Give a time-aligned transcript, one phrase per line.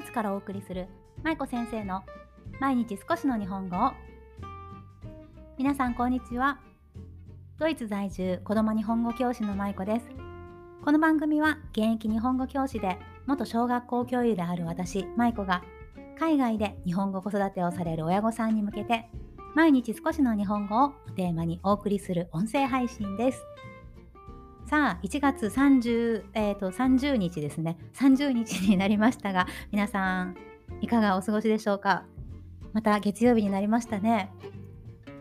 [0.00, 0.88] イツからお送りする
[1.22, 2.04] 舞子先生の
[2.58, 3.92] 毎日少しの日本語を。
[5.58, 6.58] 皆さんこんにちは。
[7.58, 10.06] ドイツ在住子供日本語教師の舞子です。
[10.82, 15.62] この番組は現役日本語教師で元小学校教諭である私舞子が
[16.18, 19.06] 海外で日本語子育てをされる親御さんに向けて
[19.54, 23.42] 毎日少しの日本語をテーマにお送りする音声配信です。
[24.70, 27.76] さあ1月 30,、えーと、30日ですね。
[27.96, 30.36] 30日になりましたが皆さん
[30.80, 32.04] いかがお過ごしでしょうか？
[32.72, 34.30] また月曜日になりましたね。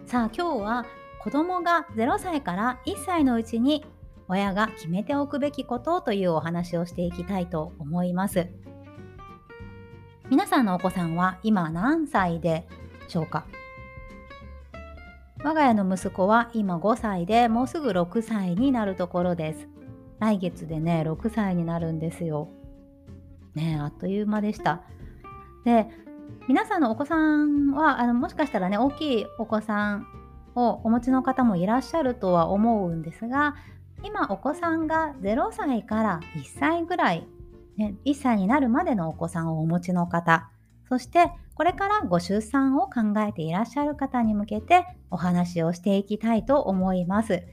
[0.06, 0.86] さあ今日は
[1.24, 3.84] 子供が0歳から1歳のうちに
[4.28, 8.50] 親が決めておくべきことというお話をしていきたいと思います。
[10.30, 12.68] 皆さんのお子さんは今何歳で
[13.08, 13.48] しょうか？
[15.42, 19.68] 我が家の息子は今5歳でもうすぐ6歳になるところです。
[20.20, 22.50] 来月でね、6歳になるんですよ。
[23.56, 24.82] ねあっという間でした。
[25.64, 25.88] で、
[26.50, 30.08] 皆さんのお子さんは、あのもしかしたらね、大きいお子さん
[30.56, 33.56] をお持ちの方もいらっしゃるとは思うんですが、
[34.04, 37.28] 今お子さんが0歳から1歳ぐらい、
[37.78, 40.50] ね、1歳になるまでのお子さんをお持ちの方、
[40.90, 47.44] そしてこれからご出産を考えていらっしゃる方に向けてお話をしていきたいと思います。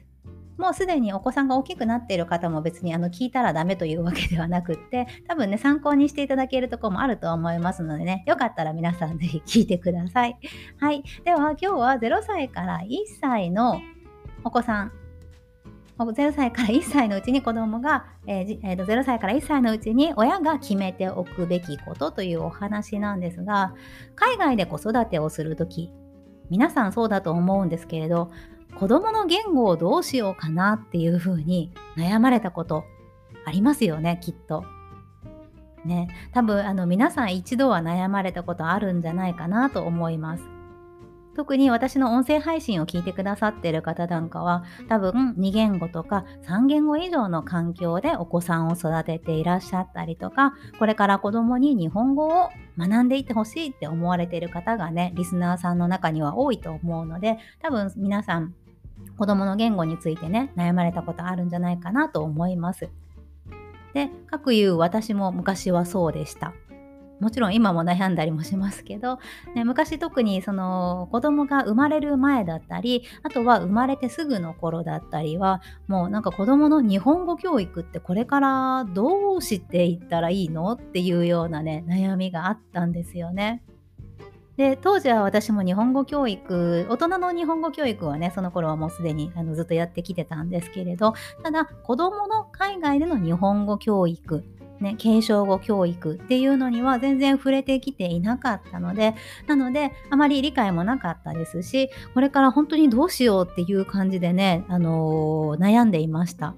[0.56, 10.38] もうすでにお子さんが大きくなっている方も別にあの聞いたらダメというわけではなくって多分ね参考にしていただけるところもあると思いますのでねよかったら皆さんぜひ聞いてください。
[10.78, 11.02] はい。
[11.24, 12.88] では今日は0歳から1
[13.20, 13.80] 歳の
[14.44, 14.92] お子さん
[15.98, 23.75] 0歳から1歳のうちに子供が、えーえー、0歳から1歳のうちに親が決めておくべきことというお話なんですが
[24.14, 25.91] 海外で子育てをする時
[26.50, 28.30] 皆さんそうだと思うんですけれど
[28.78, 32.84] 子供の言語をどうしようかなっていうふうに悩まれたこと
[33.47, 34.64] ありますよねきっと。
[35.84, 40.55] ね多分あの皆さん一度は悩まれたことあるんじゃないかなと思います。
[41.36, 52.48] 特に私の音声配信を聞いてくださってる方なんかは多分2言語とか3言語以上の環境でお子さんを育てていらっしゃったりとかこれから子供に日本語を
[52.79, 58.55] 学んでいってほしいって思われている方がねリスナーさんの中には多いと思うので多分皆さん
[59.19, 62.89] 子供の言語についてね悩まれたことあるんじゃないかなと思います。
[63.96, 66.52] で、各言う私も昔はそうでした。
[67.20, 69.18] もちろん今も悩んだりもしますけど、
[69.54, 83.62] ね、昔特にその子供が生まれる前だったりあとは生まれてすぐの頃だったりはもうなんか子供の日本語教育ってこれからどうしていったらいいのっていうようなね悩みがあったんですよね。
[84.56, 94.44] で当時は私も日本語教育大人の日本語教育はねその頃はもうすでにあのずっとやってきてたんですけれどただ子どもの海外での日本語教育
[94.81, 99.14] ね、継承語教育っていうのには全然触れてきていなかったので、
[99.47, 106.55] なので、あまり理解もなかったですし、これから本当にどうしようっていう感じでね、あのー、悩んでいました。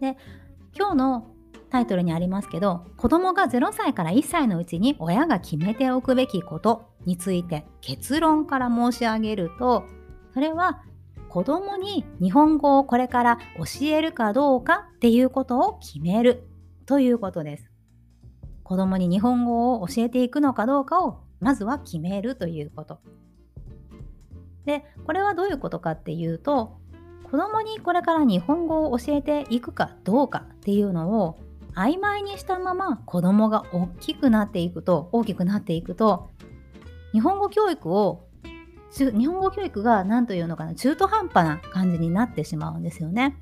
[0.00, 0.16] で、
[0.76, 1.26] 今日の
[1.70, 9.84] タイトルにありますけど、子供が0歳から1歳のうちに親が決めておくべきことについて結論から申し上げると、
[10.34, 10.82] それは
[11.30, 16.42] 子供に日本語をこれから教えるかどうかっていうことを決める
[16.86, 17.70] ということです。
[18.64, 22.98] 子供に日本語を教えていくのかどうかをまずは決めるということ。
[24.64, 26.80] で、これはどういうことかっていうと、
[27.30, 31.38] 子供にこれから日本語を教えていくかどうかっていうのを
[31.76, 36.30] 曖昧にしたまま子供が大きくなっていくと大きくなっていくと
[37.12, 38.26] 日本語教育を
[38.90, 43.36] 日本語教育が何というのかな中途半端な感じになってしまうんですよね。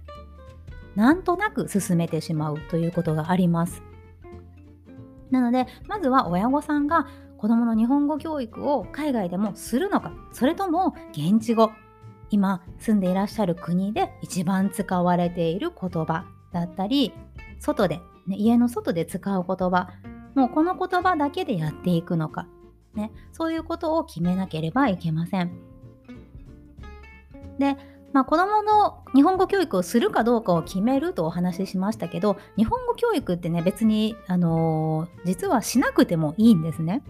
[0.94, 3.82] なんとなく進めてしまうということがあります。
[5.30, 7.06] なのでまずは親御さんが
[7.38, 11.70] 子どもの日本語教育を海外でもするのかそれとも現地語
[12.30, 17.12] 今住んでいらっしゃる国で一番使われている言葉だったり
[17.60, 19.88] 外で、ね、家の外で使う言葉
[20.34, 22.46] もうこの言葉だけでやっていくのか
[22.98, 25.52] ね、そういうことを決めなければいけません。
[27.58, 27.76] で、
[28.12, 37.02] まあ、子どもの日本語教育をするかどうかを決めるとお話ししましたけど日本語教育ってね別に、あのー、実はしなくてもいいんですね。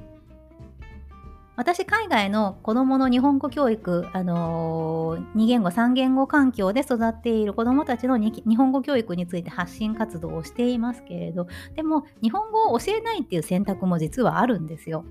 [1.56, 15.05] 私海外の子どもの日本語教育、あのー、2言語3言語環境で育っている子どもたちの日本語教育について発信活動をしていますけれどでも日本語を教えないっていう選択も実はあるんですよ。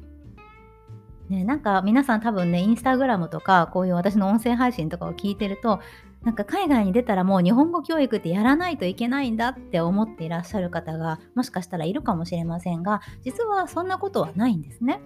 [1.30, 5.82] ね、なんか皆さん多分ねインスタグラムとかこういう私の音声配信とかを聞いてると
[6.24, 15.02] なんか海外に出たらもう日本語教育ってやらないといけないんだって思っていらっしゃる方がもしかしたらいるかもしれませんが実はそんなことはないんですね。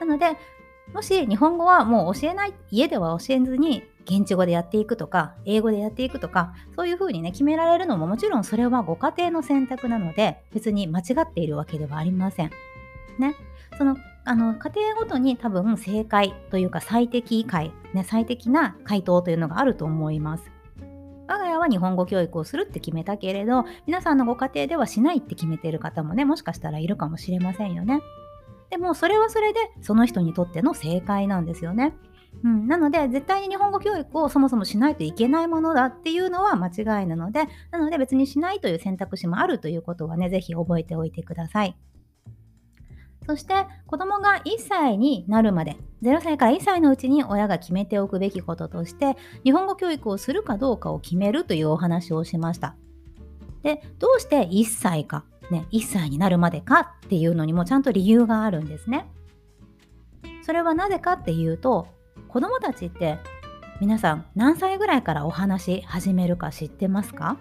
[0.00, 0.36] なので
[0.92, 12.50] もし日本語はもう教えない家では教えずに現地語でやっていくとか英語でやっていくとかそういうふうにね決められるのももちろんそれはご家庭の選択なので別に間違っているわけではありません。
[13.18, 13.36] ね、
[13.78, 20.50] そのあの家庭ごとに多分正解というか最適解、ね、最適な回答というのがあると思います。
[21.28, 28.00] 我が家は日本語教育をするって決めたけれど皆さんのご家庭ではしないって決めている方もねもしかしたらいるかもしれませんよね。
[28.70, 31.94] でもそれはそれでその人にとっての正解なんですよね。
[32.44, 41.76] うん、なので絶対に日本語教育をそもそもしないといけないものだっていうのは間違いなのでなので別にしないという選択肢もあるということはね是非覚えておいてください。
[43.26, 43.54] そして
[43.86, 52.74] 子供が1歳になるまで0歳から1歳のうちに親が決めておくべきこととして日本語教育をするかどうかを決めるというお話をしました。
[53.62, 59.06] でどうして1歳か、ね、1歳になるまでかっていうのにもちゃんと理由があるんですね。
[60.42, 61.86] それはなぜかっていうと
[62.26, 63.18] 子供たちって
[63.80, 67.38] 皆さん何歳ぐらいからお話始めるか知ってますか？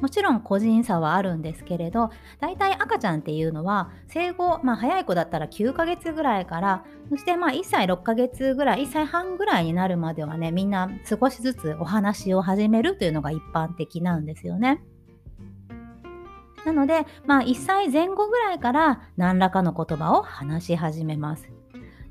[0.00, 2.10] もちろん個人差はあるんですけれど
[2.40, 14.82] 大体赤ちゃんっていうのは生後、まあ、早い子だったら9ヶ月ぐらいからそしてまあ1歳6ヶ月ぐらい1歳半ぐらいになるまではねみんな少しずつお話を始めるというのが一般的なんですよね。
[16.64, 21.55] なので、まあ、1歳前後ぐらいから何らかの言葉を話し始めます。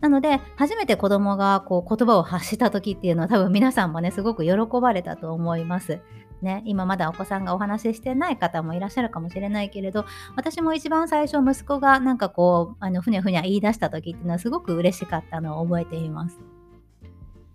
[0.06, 6.00] なので初めて子供がこう言葉を発した時っていうのは多分皆さんもねすごく喜ばれたと思います。
[6.44, 10.06] ね、今まだお子さんがお話ししてない方もいらっしゃるかもしれないけれど
[10.36, 16.38] 私も一番最初息子がなんかこうあのふにゃふにゃ言い出した時っていうのはすごく嬉しかったのを覚えています。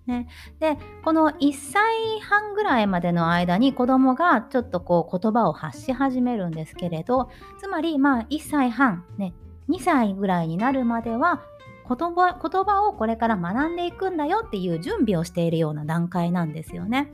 [0.06, 0.26] ね、
[0.58, 7.30] でこの1歳半ぐらいまでの間に子供がちょっとこう言葉を発し始めるんですけれど
[7.60, 9.34] つまりまあ1歳半、ね、
[9.68, 11.42] 2歳ぐらいになるまでは
[11.90, 17.10] 言葉言葉をこれから学んでいくんだよっていう準備をしているような段階なんですよね。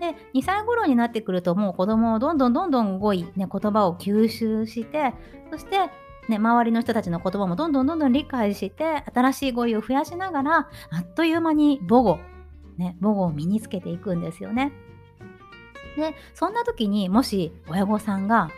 [0.00, 5.14] で2歳頃になってくるともう子供をどんどんどんどん語彙、ね、言葉を吸収して
[5.52, 5.78] そして、
[6.28, 10.56] ね、周りの人たちの言葉もどんどんどんどん理解して新しい語彙を増やしながら
[10.90, 12.18] あっという間に母語、
[12.78, 14.72] ね、母語を身につけていくんですよね。
[15.96, 18.50] でそんな時にもし親御さんが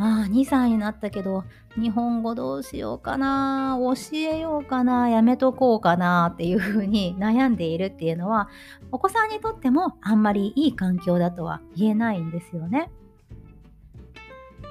[0.00, 1.44] ああ、2歳になったけど、
[1.76, 8.48] 日本語どうしようかな、教えようかな、やめとこうかなっていうふうに 悩んでいるっていうのは、
[8.92, 12.90] お子さんにとってもあんまりいい環境だとは言えないんですよね。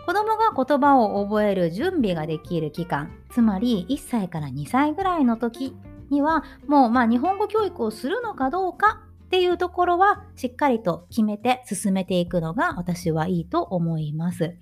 [0.08, 5.78] 子供が言葉を覚える準備ができる期間、つまり1歳から2歳ぐらいの時
[6.10, 14.56] には、もうまあ日本語教育をするのかどうかっていうところはしっかりと決めて進めていくのが私はいいと思います。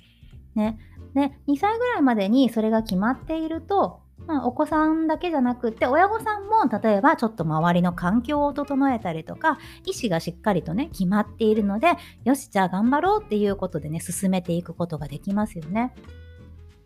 [0.58, 0.80] ね。
[1.14, 11.94] で、2歳ぐらいまでにそれが決まっていると、まあ、お子さんだけじゃなくて親御さんも例えばちょっと周りの環境を整えたりとか意思がしっかりとね決まっているので
[12.26, 15.94] よしじゃあ頑張ろうっていうことでね進めていくことができますよね。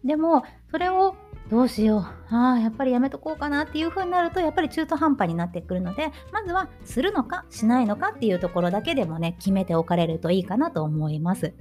[0.04, 1.16] でもそれを
[1.50, 11.54] どうしようああやっぱりやめとこうかなっていう風になるとやっぱり中途半端になってくるのでまずはするのかしないのかっていうところだけでもね決めておかれるといいかなと思います。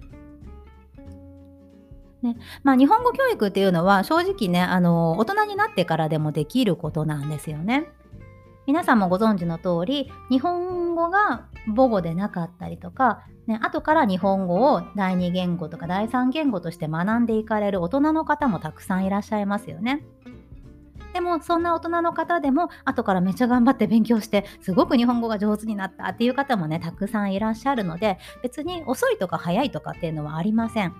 [2.22, 7.90] ねまあ、日本語教育っていうのは正直ねあの大人になってからでもできることなんですよね。
[8.66, 20.04] 皆さんもご存知の通り日本語が母語でなかったりとか、ね、後から日本語を第二言語とか第三言語として学んでいかれる大人の方もたくさんいらっしゃいますよね。
[21.12, 30.94] でもそんな大人の方でも後からめっちゃ頑張って勉強してすごく日本語が上手になったっていう方もねたくさんいらっしゃるので別に遅いとか早いとかっていうのはありません。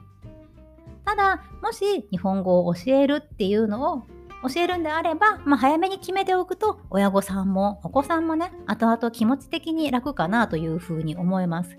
[1.11, 4.03] ただもし日本語を教えるっていうのを
[4.49, 11.77] 教えるんであれば、まあ、早めに決めておくと親御さんもお子さんもね後々気持ち的に楽かなというふうに思います。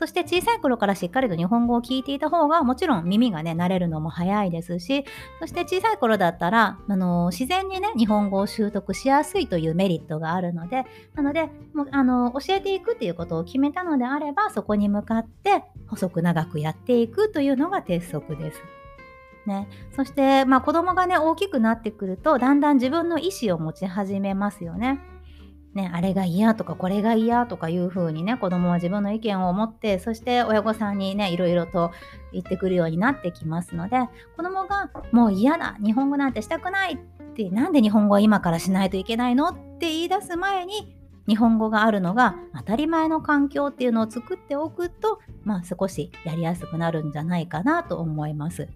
[0.00, 5.04] そして小さい頃からしっかりと日本語を聞いていた方がもちろん耳がね慣れるのも早いですし
[5.40, 18.62] そして小さい頃だったら、あの自然にね日本語を習得しやすいというメリットがあるのでなのでもうあの教えていくっていうことを決めたのであればそこに向かって細く長くやっていくというのが鉄則です。
[19.46, 25.00] ね、そして、まあ、子供がね大きくなってくるとだんだん自分の意思を持ち始めますよね。
[25.74, 31.92] ね、あれが嫌とかこれが嫌とかいうふうにね子供は自分の意見を持ってそして親御さんにねいろいろと
[32.32, 33.96] 言ってくるようになってきますので
[34.36, 36.98] 子供がもう嫌だ日本語なんてしたくないっ
[37.36, 40.96] てなんで日本語は今からしないといけないのって言い出す前に
[41.28, 48.68] 日本語があるのが当たり前の環境っていうのを作っておくとまあ少しやりやすくなるんじゃないかなと思います。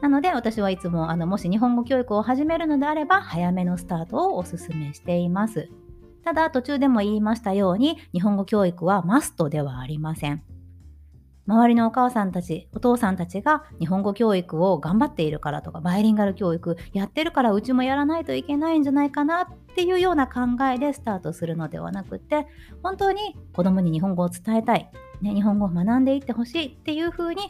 [0.00, 5.68] なので私はいつもあのもし日本語教育を始めるのであれば早めのスタートをお勧めしています。
[6.28, 10.42] ただ途中でも言いましたように日本語教育はマストではありません。
[11.46, 22.46] 周りのお母さんたち、お父さんたちが日本語教育を頑張っているからとか、バイリンガル教育やってるからうちもやらないといけないんじゃないかなっていうような考えでスタートするのではなくて、
[22.82, 24.90] 本当に子供に日本語を伝えたい、
[25.22, 27.40] ね、日本語を学んでいってほしいっていうふうに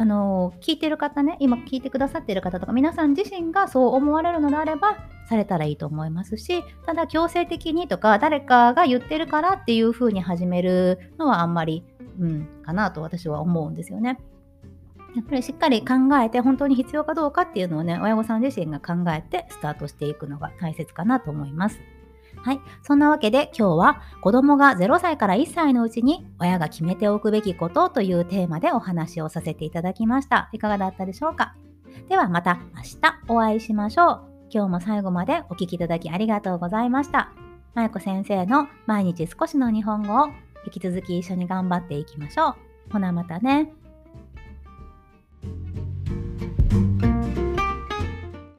[0.00, 4.96] あの聞いてる方ね今聞いてくださってる方とか皆さん自身がそう思われるのであれば
[5.28, 11.84] されたらいいと思いますしただ強制的にとか誰かが言ってるからっていう風に始めるのはあんまり
[12.18, 14.18] うんかなと私は思うんですよね。
[15.14, 21.78] やっぱりしっかり考えて本当に必要かどうかっていうのをね親御さん自身が考えてスタートしていくのが大切かなと思います。
[22.42, 22.60] はい。
[22.82, 30.48] そんなわけで今日は子供が0歳から1歳のうちに親が決めておくべきことというテーマでお話をさせていただきました。
[30.52, 31.54] いかがだったでしょうか？
[32.08, 34.20] ではまた明日お会いしましょう。
[34.52, 37.32] 今日も最後までお聴きいただきありがとうございました。
[37.74, 40.26] まゆこ先生の毎日少しの日本語を
[40.64, 42.56] 引き続き一緒に頑張っていきましょ
[42.88, 42.92] う。
[42.92, 43.72] ほなまたね。